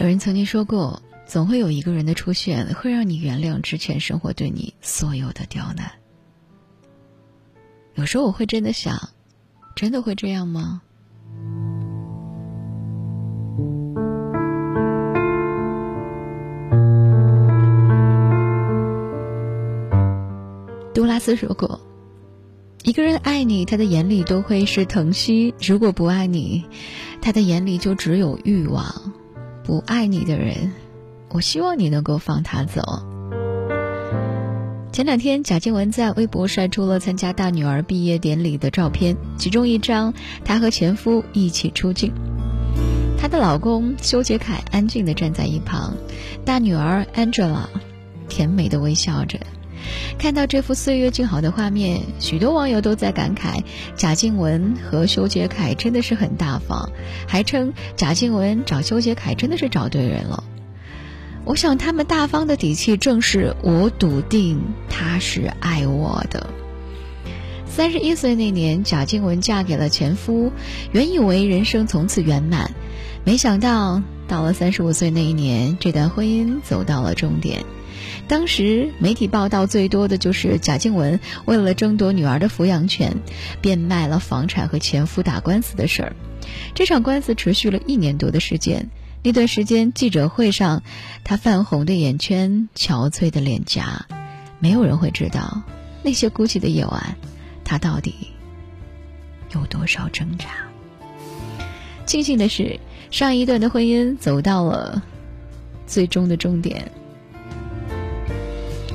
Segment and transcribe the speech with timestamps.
[0.00, 5.90] 有人曾经说过，总会有一个人的出现，会让你原谅之前生活对你所有的刁难。
[7.96, 8.96] 有时候我会真的想，
[9.74, 10.80] 真的会这样吗？
[20.94, 21.80] 杜拉斯说过
[22.84, 26.64] ：“一个人爱你，他的眼里都会是疼惜；如果不爱你，
[27.20, 29.12] 他的眼里就只有欲望。
[29.68, 30.72] 不爱你的人，
[31.28, 32.80] 我希望你能够放他走。”
[34.90, 42.14] 前两天，贾静雯在微博晒出了参加大女儿毕业典礼的照片，其中一张她和前夫一起出镜，
[43.18, 45.94] 她的老公修杰楷安静地站在一旁，
[46.46, 47.66] 大女儿 Angela
[48.26, 49.38] 甜美的微笑着。
[50.18, 53.62] 看到这幅岁月静好的画面，许多网友都在感慨
[53.96, 56.90] 贾静雯和修杰楷真的是很大方，
[57.26, 60.44] 还称贾静雯找修杰楷真的是找对人了。
[61.44, 66.46] 我想他们大方的底气，正是我笃定他是爱我的。
[67.66, 70.52] 三十一岁那年，贾静雯嫁给了前夫，
[70.90, 72.74] 原以为人生从此圆满，
[73.24, 77.64] 没想到到了三十五岁那一年，这段婚姻走到了终点。
[78.28, 83.16] 当时媒体报道最多的就是贾静雯为了争夺女儿的抚养权，
[83.62, 86.16] 变卖了房产和前夫打官司的事儿。
[86.74, 88.90] 这场官司持续了一年多的时间。
[89.22, 90.82] 那段时间，记者会上，
[91.24, 94.06] 她泛红的眼圈，憔悴的脸颊，
[94.60, 95.62] 没有人会知道
[96.02, 97.16] 那些孤寂的夜晚，
[97.64, 98.14] 她到底
[99.54, 100.46] 有多少挣扎。
[102.04, 102.78] 庆幸的是，
[103.10, 105.02] 上一段的婚姻走到了
[105.86, 106.92] 最终的终点。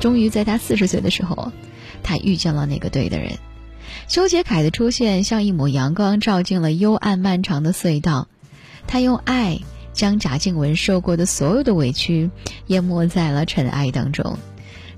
[0.04, 1.50] 终于在他四十岁的时候，
[2.02, 3.38] 他遇见了那个对的人。
[4.06, 8.28] 修杰楷的出现像一抹阳光，照进了幽暗漫长的隧道。
[8.86, 9.60] 他用爱
[9.94, 12.30] 将贾静雯受过的所有的委屈
[12.66, 14.36] 淹没在了尘埃当中。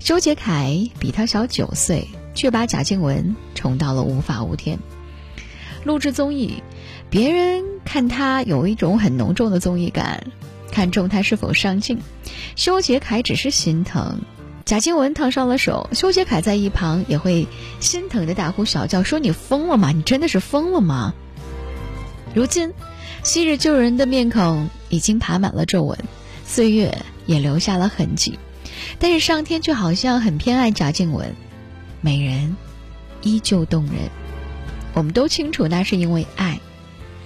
[0.00, 4.76] 修杰楷比他小九岁，却把贾静雯宠到了无法无天。
[5.84, 6.64] 录制综艺，
[7.08, 10.26] 别人看他有一种很浓重的综艺感，
[10.72, 12.00] 看重他是否上镜。
[12.56, 14.18] 修杰楷只是心疼。
[14.66, 17.46] 贾静雯烫伤了手，修杰楷在一旁也会
[17.78, 19.92] 心疼的大呼小叫，说：“你疯了吗？
[19.92, 21.14] 你真的是疯了吗？”
[22.34, 22.72] 如今，
[23.22, 25.96] 昔日旧人的面孔已经爬满了皱纹，
[26.44, 28.40] 岁月也留下了痕迹，
[28.98, 31.32] 但是上天却好像很偏爱贾静雯，
[32.00, 32.56] 美人
[33.22, 34.10] 依旧动人。
[34.94, 36.58] 我们都清楚，那是因为爱，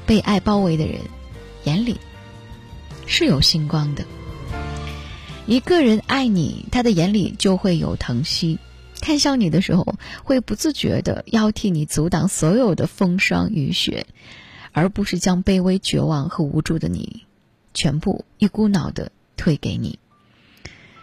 [0.04, 0.98] 被爱包围的人
[1.64, 1.96] 眼里
[3.06, 4.04] 是有星光的。
[5.46, 8.58] 一个人爱你，他的眼里就会有疼惜，
[9.00, 14.06] 看向你的时候，会不自觉的要替你阻挡所有的风霜雨雪，
[14.70, 17.24] 而不是将卑微、绝望和无助的你，
[17.74, 19.98] 全部一股脑的推给你。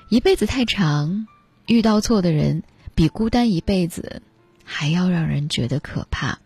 [0.09, 1.27] 一辈子太长，
[1.65, 2.63] 遇到错的人，
[2.95, 4.21] 比孤单一辈子
[4.63, 6.39] 还要让人觉得可怕。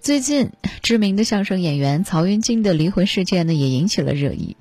[0.00, 4.56] 最近，知名的相声演员曹云金的离婚事件呢，也引起了热议。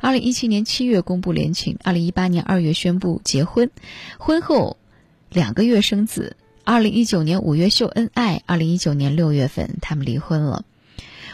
[0.00, 3.70] 二零一七年七月公布恋情，二零一八年二月宣布结婚，
[4.18, 4.76] 婚后
[5.30, 6.36] 两个月生子。
[6.64, 10.66] 二零一九年五月秀恩爱，二零一九年六月份他们离婚了。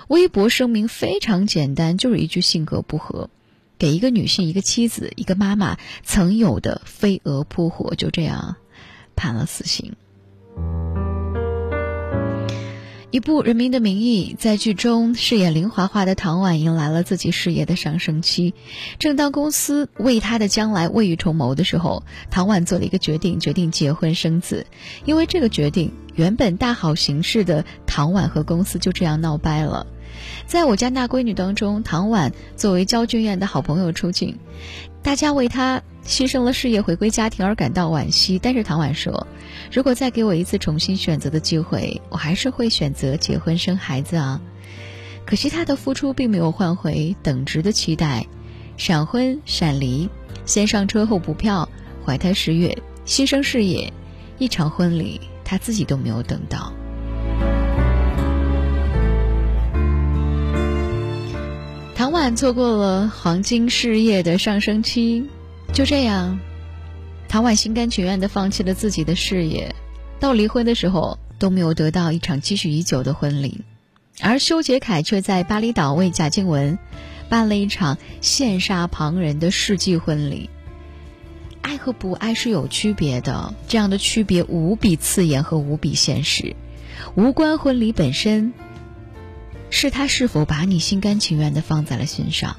[0.06, 3.30] 微博声明非常简单，就是一句性格不合，
[3.76, 8.56] 给一个女性、一个妻子、一个妈妈曾有的飞蛾扑火，就这样
[9.16, 9.96] 判了死刑。
[13.14, 18.54] 一部《人民的名义》在剧中饰演林华华的唐婉迎来了自己事业的上升期。
[18.98, 24.66] 正当公司为她的将来未雨绸缪的时候，唐婉做了一个决定，决定结婚生子。
[25.04, 29.86] 因为这个决定，原本大好形势的唐婉和公司就这样闹掰了。
[30.46, 34.38] 在我家那闺女当中，唐婉作为焦俊艳的好朋友出镜，
[35.02, 38.38] 大家为她牺牲了事业、回归家庭而感到惋惜。
[38.38, 39.26] 但是唐婉说
[39.72, 44.40] ：“如果再给我一次重新选择的机会，我还是会选择结婚生孩子啊。”
[45.26, 48.26] 可惜她的付出并没有换回等值的期待，
[48.76, 50.08] 闪婚闪离，
[50.44, 51.68] 先上车后补票，
[52.04, 52.76] 怀胎十月，
[53.06, 53.90] 牺牲事业，
[54.38, 56.72] 一场婚礼她自己都没有等到。
[62.04, 65.24] 唐婉错过了黄金事业的上升期，
[65.72, 66.38] 就这样，
[67.28, 69.74] 唐婉心甘情愿地放弃了自己的事业，
[70.20, 73.62] 到离婚的时候都没有得到一场积蓄已久的婚礼，
[74.20, 76.78] 而修杰楷却在巴厘岛为贾静雯
[77.30, 80.50] 办了一场羡煞旁人的世纪婚礼。
[81.62, 86.54] 爱和不爱是有区别的，这样的区别无比刺眼和无比现实，
[87.14, 88.52] 无关婚礼本身。
[89.76, 92.56] 是他是否把你心甘情愿的放在了心上？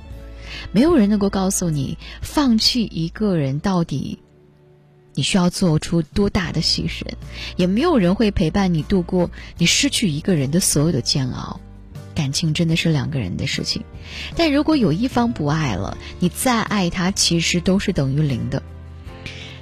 [0.74, 4.20] 没有人能够告诉你，放弃一个人到底
[5.14, 7.06] 你需要做出多大的牺牲，
[7.56, 11.62] 也没有人会陪伴你度过你失去一个人的所有的煎熬。
[12.14, 13.84] 感情真的是两个人的事情，
[14.36, 18.62] 但如果有一方不爱了，你再爱他，其实都是等于零的。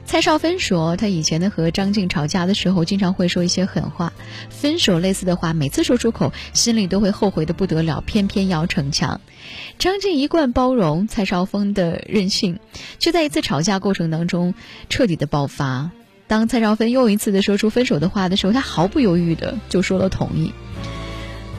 [0.05, 4.13] 蔡少芬说，他以前呢和张晋吵架的时候，经常会说一些狠话，
[4.49, 9.21] 分手类似的话，每次说出口，心里都会后悔的不得了，偏偏要逞强。
[9.79, 12.59] 张晋一贯包容蔡少芬的任性，
[12.99, 14.53] 却在一次吵架过程当中
[14.89, 15.89] 彻底的爆发。
[16.27, 20.51] 当蔡少芬又一次的说出分手的话的时候，他毫不犹豫的就说了同意，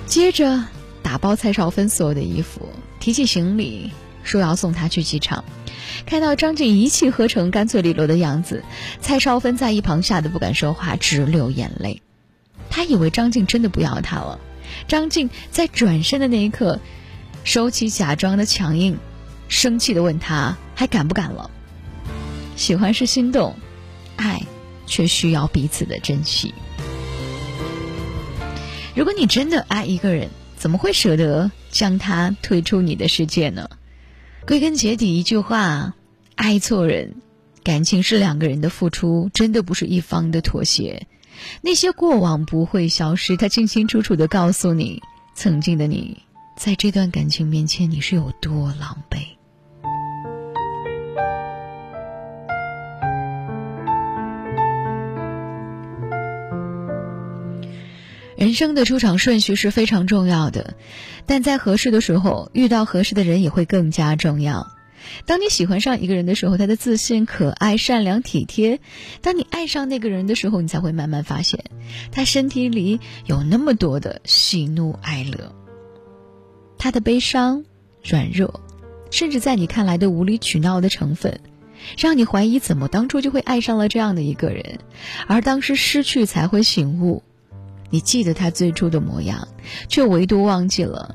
[0.07, 0.65] 接着。
[1.03, 2.67] 打包蔡少芬所有的衣服，
[2.99, 3.93] 提起行李，
[4.25, 5.45] 说要送她去机场。
[6.07, 8.65] 看到张晋一气呵成、干脆利落的样子，
[9.01, 12.03] 蔡少芬在一旁吓得不敢说话，直流眼泪。
[12.69, 14.41] 他以为张晋真的不要他了。
[14.89, 16.81] 张晋在转身的那一刻，
[17.45, 18.99] 收起假装的强硬，
[19.49, 21.51] 生气的问他：“还敢不敢了？”
[22.57, 23.55] 喜欢是心动，
[24.17, 24.43] 爱
[24.87, 26.53] 却需要彼此的珍惜。
[28.97, 33.69] 如果你真的爱一个人，怎么会舍得将他推出你的世界呢？
[34.47, 35.95] 归根结底，一句话：
[36.35, 37.15] 爱错人。
[37.63, 41.07] 感情是两个人的付出，真的不是一方的妥协。
[41.63, 45.01] 那些过往不会消失，他清清楚楚的告诉你，
[45.35, 46.19] 曾经的你，
[46.59, 49.17] 在这段感情面前，你是有多狼狈。
[58.45, 60.75] 人生的出场顺序是非常重要的，
[61.25, 64.71] 但在合适的时候遇到合适的人也会更加重要。
[65.25, 68.81] 当你喜欢上一个人的时候，他的自信、可爱、善良、体贴；
[69.23, 71.65] 当你爱上那个人的时候，你才会慢慢发现，
[72.13, 75.55] 他身体里有那么多的喜怒哀乐，
[76.77, 77.65] 他的悲伤、
[78.03, 78.61] 软弱，
[79.11, 81.41] 甚至在你看来的无理取闹的成分，
[81.97, 84.81] 让你怀疑怎么当初就会爱上了这样的一个人，
[85.27, 87.23] 而当时失去才会醒悟。
[87.95, 89.47] 你记得他最初的模样，
[89.89, 91.15] 却唯独忘记了，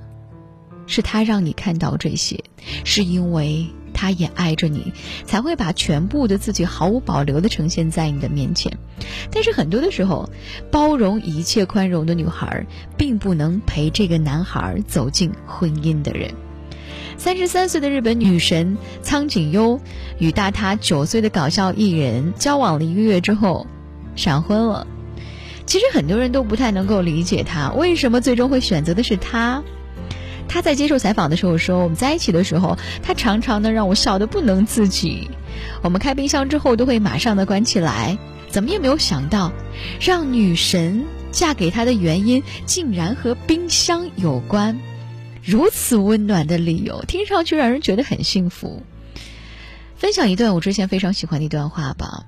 [0.87, 2.41] 是他让你看到这些，
[2.85, 4.93] 是因为他也爱着你，
[5.25, 8.71] 才会把全部的自己毫无保留的呈现在你的面前。
[9.29, 10.29] 但是很多的时候，
[10.71, 12.65] 包容一切、宽容的女孩，
[12.95, 16.33] 并不能陪这个男孩走进婚姻的人。
[17.17, 19.81] 三十三岁的日本女神苍井优，
[20.17, 23.67] 与大她九岁的搞笑艺人交往了一个月之后，
[24.15, 24.87] 闪婚了。
[25.69, 29.63] 其实很多人都不太能够理解他为什么最终会选择的是他。
[30.47, 35.29] 他在接受采访的时候说：“我们在一起的时候，他常常的让我笑得不能自己。
[35.83, 38.17] 我们开冰箱之后都会马上的关起来。
[38.49, 39.53] 怎么也没有想到，
[40.01, 44.79] 让女神嫁给他的原因竟然和冰箱有关。
[45.43, 48.81] 如此温暖的理由，听上去让人觉得很幸福。”
[49.95, 52.25] 分享一段我之前非常喜欢的一段话吧：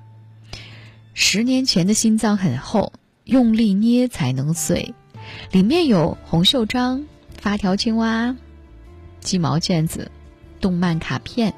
[1.12, 2.92] 十年前的心脏很厚。
[3.24, 4.94] 用力捏才能碎，
[5.52, 7.04] 里面有红袖章、
[7.40, 8.36] 发条青蛙、
[9.20, 10.10] 鸡毛毽子、
[10.60, 11.54] 动漫卡片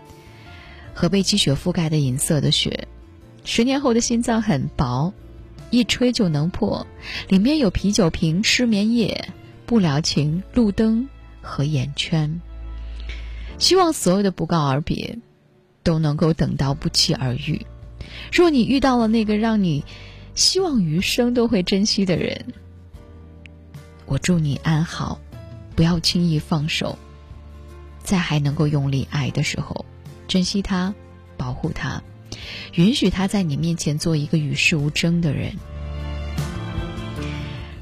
[0.93, 2.87] 和被积雪覆盖的银色的雪。
[3.45, 5.15] 十年后的心脏很薄，
[5.71, 6.87] 一吹就能破，
[7.29, 9.29] 里面有啤酒瓶、失眠夜、
[9.65, 11.09] 不了情、路灯
[11.41, 12.43] 和眼圈。
[13.59, 15.19] 希望所有的不告而别，
[15.83, 17.65] 都能够等到不期而遇。
[18.31, 19.83] 若你遇到了那个让你……
[20.35, 22.45] 希望余生都会珍惜的人，
[24.07, 25.21] 我祝你安好，
[25.77, 26.99] 不要轻易放手，
[28.03, 29.85] 在还能够用力爱的时候，
[30.27, 30.93] 珍惜他，
[31.37, 32.03] 保护他，
[32.75, 35.55] 允许他在你面前做一个与世无争的人，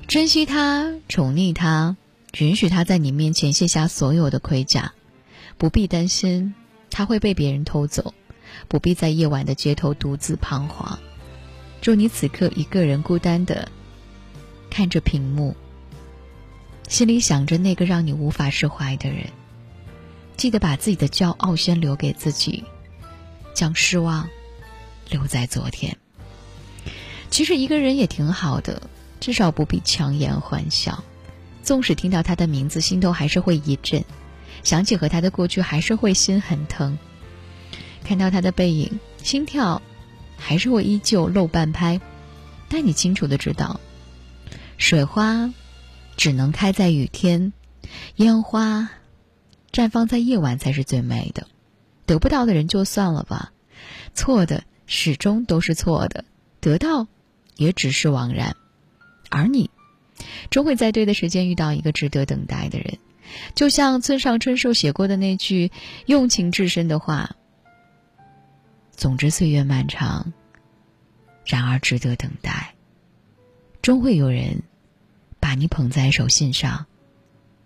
[0.07, 1.97] 珍惜他，宠溺他，
[2.39, 4.93] 允许他在你面前卸下所有的盔甲，
[5.57, 6.55] 不必担心
[6.91, 8.13] 他会被别人偷走，
[8.69, 10.99] 不必在夜晚的街头独自彷徨。
[11.83, 13.69] 祝你此刻一个人孤单的
[14.71, 15.57] 看着屏幕，
[16.89, 19.27] 心里想着那个让你无法释怀的人。
[20.37, 22.63] 记得把自己的骄傲先留给自己，
[23.53, 24.29] 将失望
[25.11, 25.99] 留在昨天。
[27.31, 28.83] 其实一个人也挺好的，
[29.19, 31.03] 至少不必强颜欢笑。
[31.65, 34.03] 纵使听到他的名字，心头还是会一震；
[34.63, 36.97] 想起和他的过去，还是会心很疼。
[38.05, 39.83] 看到他的背影，心跳。
[40.45, 42.01] 还是会依旧漏半拍，
[42.69, 43.81] 但你清楚的知道，
[44.77, 45.55] 水花
[46.17, 47.53] 只能开在雨天，
[48.17, 48.91] 烟花
[49.73, 51.47] 绽放在夜晚才是最美的。
[52.05, 53.53] 得不到的人就算了吧，
[54.15, 56.25] 错的始终都是错的，
[56.61, 57.07] 得到
[57.57, 58.57] 也只是枉然。
[59.31, 59.71] 而你
[60.51, 62.99] 终会在对的时间遇到一个值得等待的人，
[63.55, 65.71] 就像村上春树写过的那句
[66.05, 67.37] 用情至深的话
[69.03, 70.33] ：“总之岁月漫长，
[71.45, 72.77] 然而值得等待。
[73.83, 74.63] 终会有人
[75.41, 76.87] 把你捧在手心上，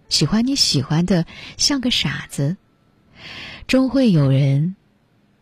[0.08, 1.26] 喜欢你喜欢的
[1.58, 2.56] 像个傻子。
[3.66, 4.76] 终会有人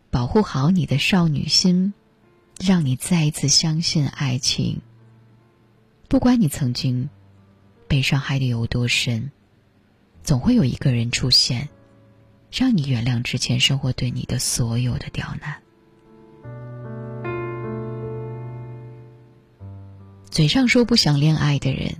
[0.09, 1.93] 保护好你的少女心，
[2.59, 4.81] 让你再一次相信爱情。
[6.09, 7.09] 不管你曾经
[7.87, 9.31] 被伤害的有多深。”
[10.23, 11.69] 总会有一个人出现，
[12.51, 15.61] 让你原谅之前生活对你的所有的刁难。
[20.35, 21.95] 嘴上说不想恋爱的人，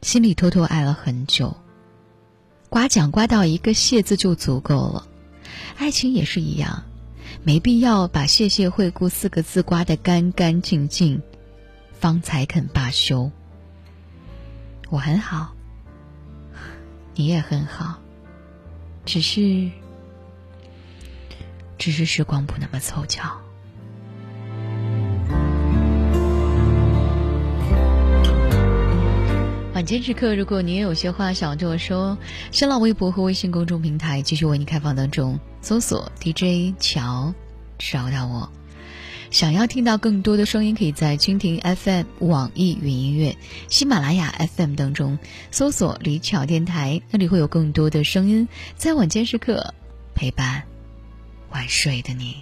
[0.00, 1.54] 心里偷偷爱了很久。
[2.70, 5.06] 刮奖刮到一个谢字就足够了，
[5.76, 6.82] 爱情也是一样，
[7.42, 11.20] 没必要把谢谢惠顾四个字刮得干干净净，
[11.92, 13.30] 方才肯罢休。
[14.88, 15.54] 我很好。
[17.16, 17.98] 你也很好，
[19.04, 19.70] 只是，
[21.76, 23.38] 只是时光不那么凑巧。
[29.78, 32.18] 晚间时刻，如果你也有些话想对我说，
[32.50, 37.32] 新浪微博和微信公众平台继续为你开放当中，搜索 DJ 乔，
[37.78, 38.50] 找到我。
[39.30, 43.36] 想要听到更多的声音，可以在蜻蜓 FM、网易云音乐、
[43.68, 45.16] 喜马拉雅 FM 当中
[45.52, 49.72] 搜索“李巧电台”，那里会有更多的声音，在晚间时刻
[50.12, 50.64] 陪伴
[51.50, 52.12] 晚睡的。
[52.14, 52.34] 你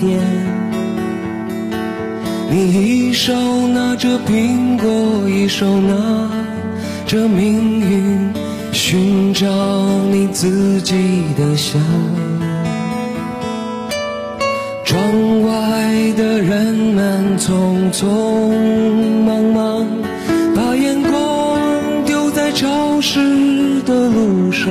[0.00, 0.18] 点，
[2.50, 3.32] 你一手
[3.68, 5.94] 拿着苹果，一手拿
[7.06, 8.32] 着命运，
[8.72, 9.46] 寻找
[10.10, 11.80] 你自己的香。
[14.84, 15.00] 窗
[15.42, 15.52] 外
[16.16, 18.06] 的人们匆匆
[19.24, 19.86] 忙忙，
[20.56, 21.60] 把眼光
[22.06, 24.70] 丢在潮湿的路上。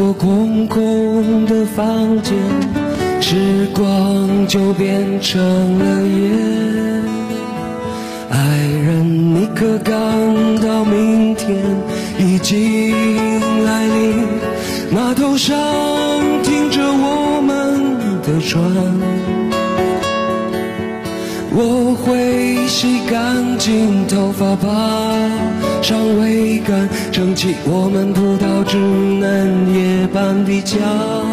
[0.00, 2.32] 过空空的房间，
[3.20, 6.30] 时光就变成了夜。
[8.30, 8.38] 爱
[8.82, 9.92] 人，你可感
[10.62, 11.54] 到明天
[12.18, 12.94] 已经
[13.66, 14.24] 来临？
[14.90, 15.54] 码头上
[16.44, 18.58] 停着我们的船。
[21.52, 24.66] 我会洗干净头发，爬
[25.82, 31.29] 上桅杆，撑起我们葡萄枝嫩叶般的家。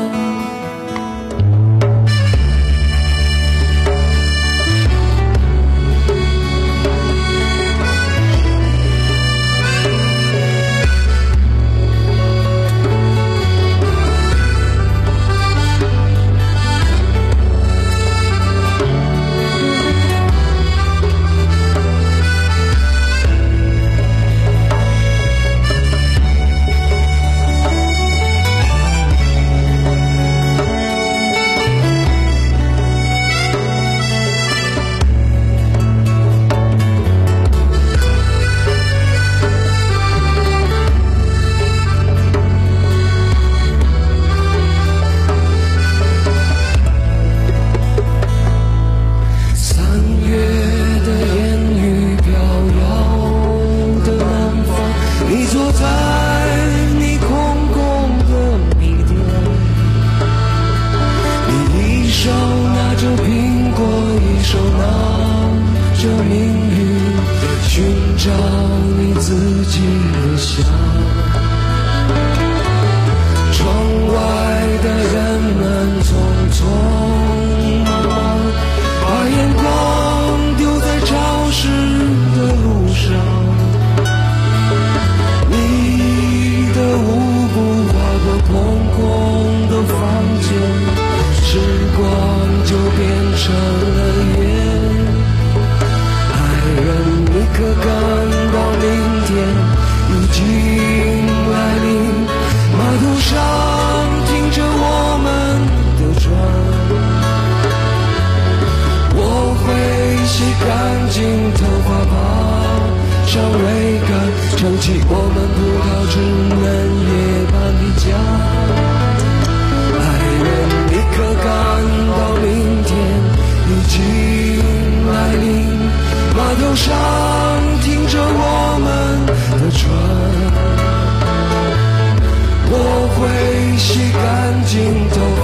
[133.77, 135.37] 洗干净头，